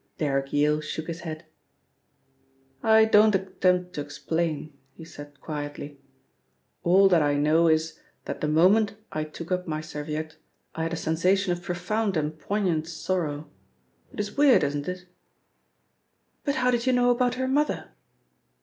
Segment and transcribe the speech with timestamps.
[0.17, 1.45] Derrick Yale shook his head.
[2.81, 5.99] "I don't attempt to explain," he said quietly.
[6.81, 10.37] "All that I know is that the moment I took up my serviette
[10.73, 13.47] I had a sensation of profound and poignant sorrow.
[14.11, 15.05] It is weird, isn't it?"
[16.45, 17.91] "But how did you know about her mother?"